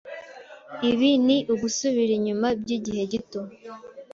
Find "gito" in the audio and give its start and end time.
3.11-3.41